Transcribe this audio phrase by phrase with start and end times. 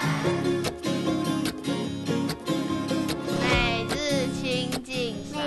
[0.00, 0.06] 每
[3.90, 5.44] 日亲近神，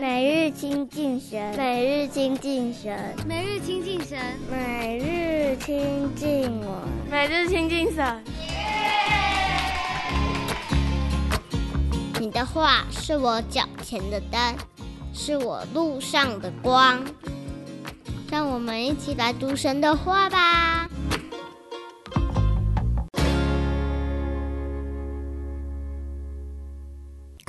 [0.00, 4.18] 每日亲近神，每日亲近神，每日亲近神，
[4.50, 6.80] 每日亲近我，
[7.10, 8.24] 每日亲近神。
[12.18, 14.40] 你的话是我脚前的灯，
[15.12, 17.04] 是我路上的光。
[18.30, 20.71] 让我们一起来读神的话吧。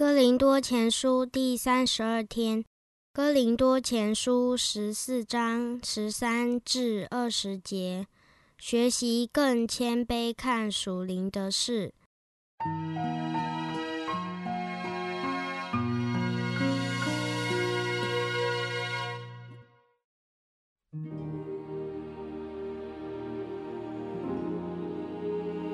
[0.04, 2.66] 哥林多前书第三十二天，
[3.14, 8.06] 哥林多前书十四章十三至二十节，
[8.58, 11.94] 学习更谦卑看属灵的事。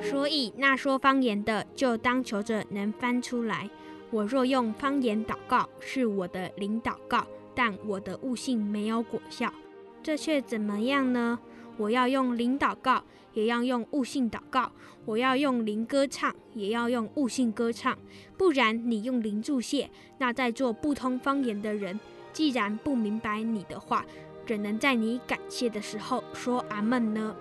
[0.04, 3.68] 所以那说方言的，就当求着能翻出来。
[4.12, 9.54] 我若用方言祷告，是我的灵祷告，但我的悟性没有果效，
[10.02, 11.38] 这却怎么样呢？
[11.78, 14.72] 我要用灵祷告，也要用悟性祷告；
[15.06, 17.98] 我要用灵歌唱，也要用悟性歌唱。
[18.36, 22.00] 不然，你用灵祝谢，那在做不通方言的人，
[22.34, 24.06] 既然不明白你的话，
[24.46, 27.36] 怎能在你感谢的时候说阿门呢？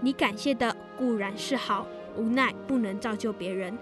[0.00, 3.76] 你感谢的固然是好，无奈不能造就别人。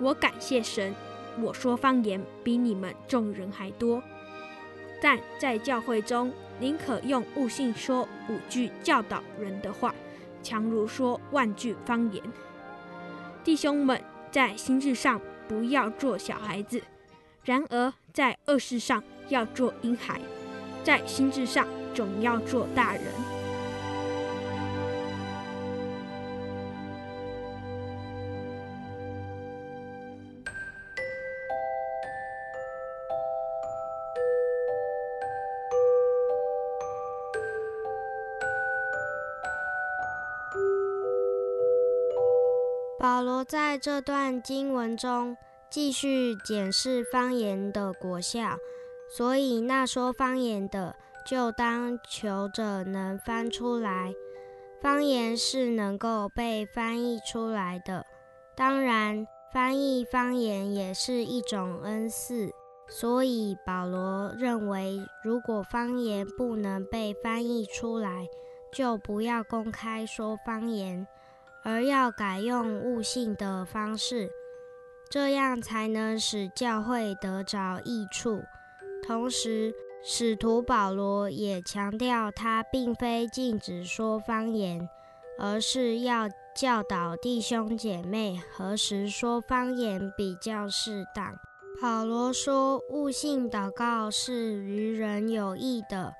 [0.00, 0.92] 我感谢神，
[1.40, 4.02] 我说方言比你们众人还多。
[5.02, 9.94] 但在教会中，宁可用悟性说五句教导人的话，
[10.42, 12.22] 强如说万句方言。
[13.44, 16.82] 弟兄们，在心智上不要做小孩子，
[17.44, 20.20] 然而在恶事上要做婴孩，
[20.82, 23.35] 在心智上总要做大人。
[43.26, 45.36] 罗在这段经文中
[45.68, 48.56] 继续检视方言的果效，
[49.10, 50.94] 所以那说方言的
[51.26, 54.14] 就当求着能翻出来。
[54.80, 58.06] 方言是能够被翻译出来的，
[58.54, 62.48] 当然翻译方言也是一种恩赐。
[62.88, 68.28] 所以保罗认为，如果方言不能被翻译出来，
[68.72, 71.08] 就不要公开说方言。
[71.66, 74.30] 而要改用悟性的方式，
[75.10, 78.44] 这样才能使教会得着益处。
[79.04, 79.74] 同时，
[80.04, 84.88] 使徒保罗也强调，他并非禁止说方言，
[85.40, 91.34] 而是要教导弟兄姐妹何时说方言比较适当。
[91.82, 96.14] 保罗说，悟性祷告是于人有益的，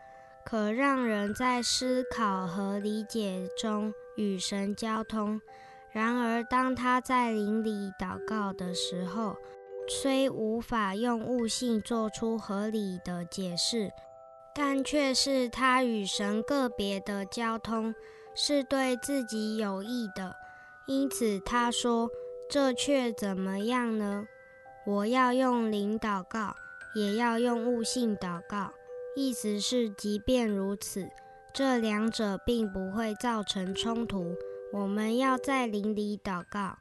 [0.46, 3.92] 可让人在思考和理解中。
[4.18, 5.42] 与神交通。
[5.92, 9.36] 然而，当他在灵里祷告的时候，
[9.86, 13.90] 虽无法用悟性做出合理的解释，
[14.54, 17.94] 但却是他与神个别的交通，
[18.34, 20.34] 是对自己有益的。
[20.86, 22.08] 因此，他说
[22.48, 24.26] ：“这却怎么样呢？
[24.86, 26.54] 我要用灵祷告，
[26.94, 28.72] 也要用悟性祷告。”
[29.16, 31.08] 意思是，即便如此。
[31.54, 34.36] 这两者并不会造成冲突。
[34.74, 36.76] 我们要在灵里祷告，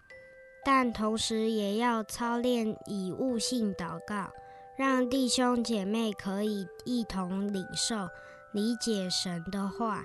[0.65, 4.31] 但同时也要操练以悟性祷告，
[4.77, 8.09] 让弟兄姐妹可以一同领受、
[8.51, 10.03] 理解神的话，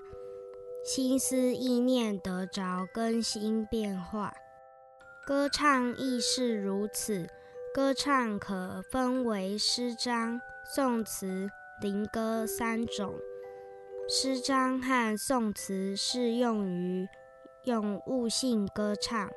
[0.84, 4.32] 心思意念得着更新变化。
[5.26, 7.28] 歌唱亦是如此，
[7.74, 11.48] 歌唱可分为诗章、颂词、
[11.80, 13.14] 灵歌三种。
[14.06, 17.08] 诗章和颂词是用于
[17.64, 19.30] 用悟性歌唱，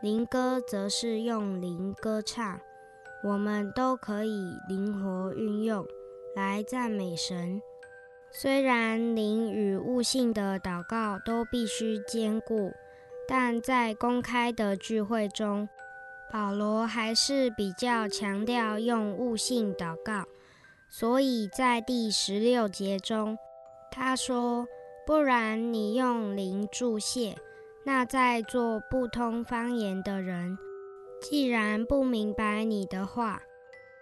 [0.00, 2.58] 灵歌则是用灵歌唱。
[3.22, 5.86] 我们都可以灵活运用
[6.34, 7.60] 来赞美神。
[8.30, 12.72] 虽然灵与悟性的祷告都必须兼顾，
[13.28, 15.68] 但在公开的聚会中，
[16.32, 20.24] 保罗还是比较强调用悟性祷告。
[20.96, 23.36] 所以在第十六节中，
[23.90, 24.64] 他说
[25.04, 27.34] ：“不然你用灵祝谢，
[27.84, 30.56] 那在做不通方言的人，
[31.20, 33.42] 既然不明白你的话，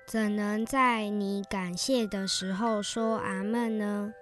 [0.07, 4.13] 怎能在你感谢的时候说阿门呢？”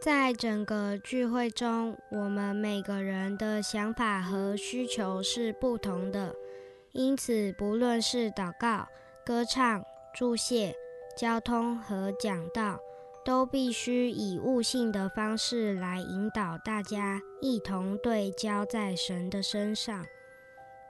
[0.00, 6.36] 在整个聚会中，我们每个人的想法和需求是不同的，
[6.92, 8.86] 因此，不论是祷告、
[9.26, 9.84] 歌唱、
[10.14, 10.72] 祝谢、
[11.16, 12.78] 交通和讲道，
[13.24, 20.04] 都必须以悟性的方式来引导大家一同对焦在神的身上。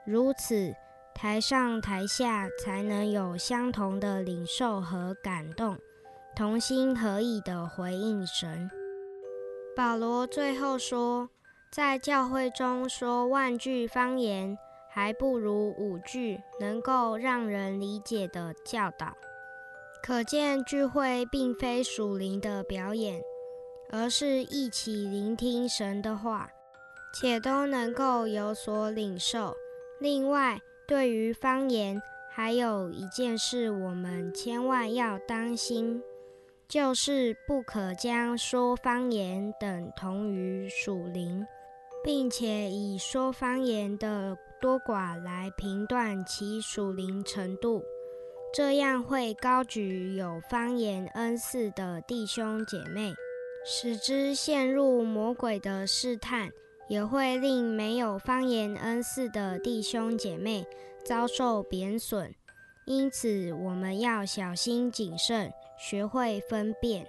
[0.05, 0.73] 如此，
[1.13, 5.77] 台上台下才能有相同的领受和感动，
[6.35, 8.69] 同心合意地回应神。
[9.75, 11.29] 保罗最后说，
[11.71, 14.57] 在教会中说万句方言，
[14.89, 19.13] 还不如五句能够让人理解的教导。
[20.03, 23.21] 可见聚会并非属灵的表演，
[23.91, 26.49] 而是一起聆听神的话，
[27.13, 29.55] 且都能够有所领受。
[29.99, 32.01] 另外，对于方言，
[32.31, 36.01] 还有一件事，我们千万要当心。
[36.67, 41.45] 就是不可将说方言等同于属灵，
[42.01, 47.83] 并且以说方言的多寡来评断其属灵程度，
[48.53, 53.13] 这样会高举有方言恩赐的弟兄姐妹，
[53.65, 56.51] 使之陷入魔鬼的试探，
[56.89, 60.65] 也会令没有方言恩赐的弟兄姐妹
[61.05, 62.35] 遭受贬损。
[62.85, 65.51] 因此，我们要小心谨慎。
[65.79, 67.07] 学会分辨，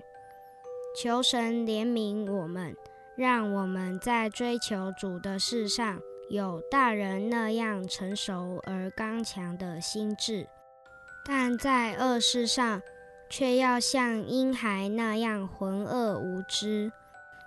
[0.96, 2.74] 求神怜悯我们，
[3.14, 6.00] 让我们在追求主的事上
[6.30, 10.46] 有大人那样成熟而刚强的心智；
[11.24, 12.82] 但在恶事上，
[13.28, 16.90] 却要像婴孩那样浑噩无知，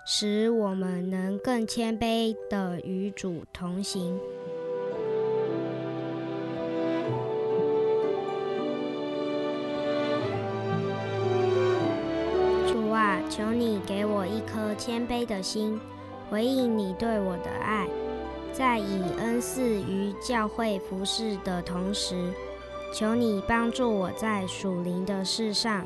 [0.06, 4.18] 使我们能更谦卑地与主同行。
[12.66, 15.78] 主啊求你给我一颗谦卑的心，
[16.30, 17.86] 回应你对我的爱，
[18.52, 22.32] 在以恩赐于教会服侍的同时，
[22.96, 25.84] 求你帮助我在属灵的事上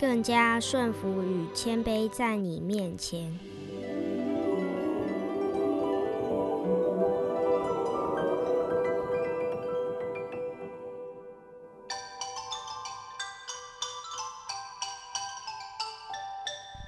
[0.00, 3.38] 更加顺服与谦卑在你面前。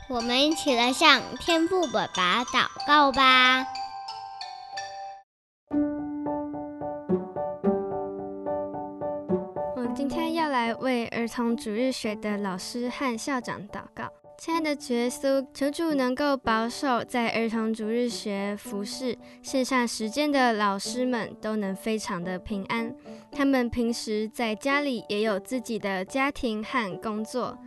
[0.08, 3.85] 我们一起来向天父爸爸祷告吧。
[11.36, 14.10] 从主日学的老师和校长祷告。
[14.38, 22.90] 亲爱的主耶稣，求主能够保守在儿童主日学服饰线上时间的老师们都能非常的平安。
[23.30, 27.58] 他们平时在家里也有自己的家庭和工作。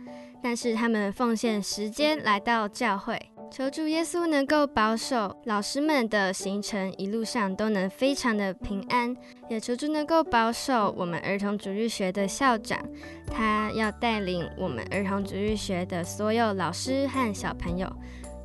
[0.42, 9.14] 但是他们奉献时间来到教会，求主耶稣能够保守老师们的行程，一路上都能非常的平安。
[9.48, 12.78] 也求主能够保守我们儿童主日学的校长，
[13.26, 17.92] 他要带领我们儿童主日学的所有老师和小朋友。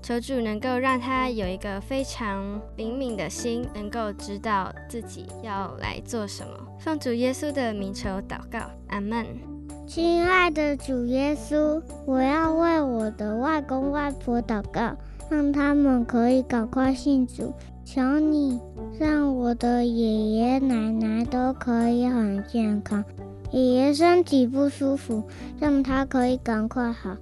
[0.02, 6.68] 求主能够让他有一个非常灵敏的心，能够知道自己要来做什么。
[6.80, 9.55] 奉主耶稣的名求祷告，阿门。
[9.88, 14.96] 亲爱的主耶稣，我要为我的外公外婆祷告，
[15.30, 17.54] 让他们可以赶快信主。
[17.86, 18.60] 求你
[19.00, 23.06] 让我的爷爷奶奶都可以很健康。
[23.52, 25.24] 爷爷身体不舒服，
[25.60, 27.16] 让他可以赶快好。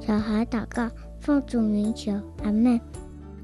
[0.00, 0.90] 小孩祷告，
[1.20, 2.12] 奉主名求，
[2.42, 2.80] 阿门。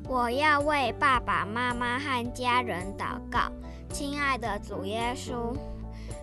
[0.08, 3.38] 我要为爸爸妈妈和家人祷告，
[3.88, 5.56] 亲爱的主耶稣。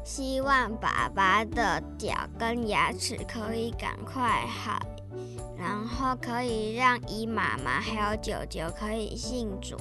[0.04, 4.80] 希望爸爸的脚跟牙齿可以赶快好，
[5.58, 9.78] 然后可以让姨妈妈还有舅舅可以信主，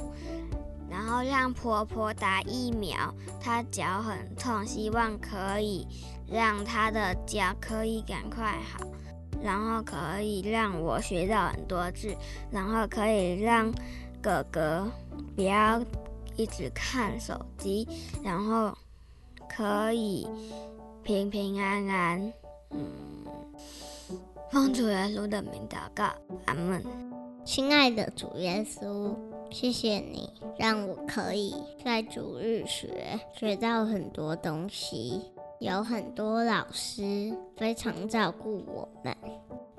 [0.88, 5.86] 然后让婆婆打疫苗，她脚很痛，希望可以
[6.28, 8.86] 让她的脚可以赶快好，
[9.42, 12.14] 然后可以让我学到很多字，
[12.50, 13.72] 然后可以让
[14.22, 14.86] 哥哥
[15.34, 15.82] 不要
[16.36, 17.88] 一直看手机，
[18.22, 18.76] 然后。
[19.54, 20.26] 可以
[21.02, 22.32] 平平安安，
[22.70, 22.80] 嗯，
[24.50, 26.04] 奉主耶稣的名祷告，
[26.46, 26.82] 阿门。
[27.44, 29.12] 亲爱的主耶稣，
[29.50, 31.54] 谢谢你让我可以
[31.84, 35.20] 在主日学学到很多东西，
[35.58, 39.14] 有很多老师非常照顾我们。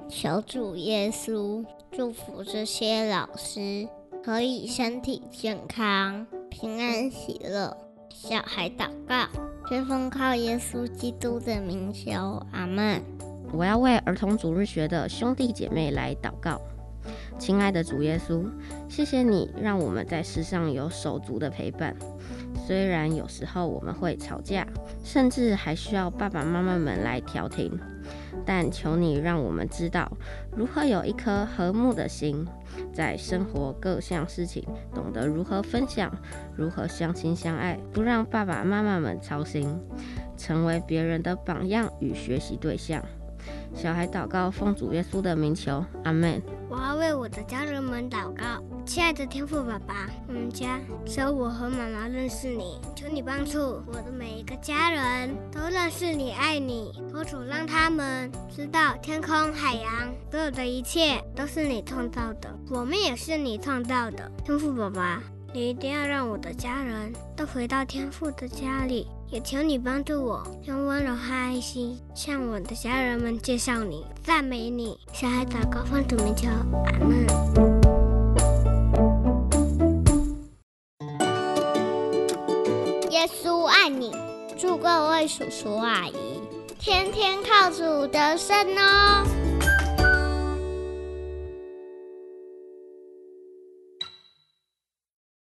[0.10, 3.88] 求主耶稣祝福这些老师，
[4.22, 7.76] 可以身体健康、平安喜乐。
[8.10, 9.28] 小孩祷告。
[9.72, 13.02] 吹风靠耶稣基督的名求，阿门。
[13.54, 16.60] 我要为儿童主日学的兄弟姐妹来祷告。
[17.40, 18.44] 亲爱的主耶稣，
[18.90, 21.96] 谢谢你让我们在世上有手足的陪伴。
[22.68, 24.68] 虽然有时候我们会吵架，
[25.06, 27.72] 甚至还需要爸爸妈妈们来调停，
[28.46, 30.12] 但求你让我们知道
[30.56, 32.46] 如何有一颗和睦的心，
[32.94, 36.12] 在生活各项事情懂得如何分享，
[36.56, 39.80] 如何相亲相爱，不让爸爸妈妈们操心，
[40.38, 43.04] 成为别人的榜样与学习对象。
[43.74, 46.42] 小孩祷告，奉主耶稣的名求，阿门。
[46.70, 65.22] 我要为我的家人们祷告，亲爱的天父爸爸，我们家只有我和妈妈认识你，求你帮助我的每一个家人都认识你、爱你，佛主让他们知道天空、海洋，所有的一切都是你创造的，我们也是你创造的，天父爸爸。
[65.54, 75.00] 你一定要让我的家人都回到天父的家里，也求你帮助我，用温柔和爱心向我的家人们介绍你、赞美你。
[75.14, 77.26] 小孩祷告，奉主名求，阿门。
[83.10, 84.14] 耶稣爱你，
[84.60, 86.14] 祝各位叔叔阿姨
[86.78, 89.24] 天天靠主得胜哦。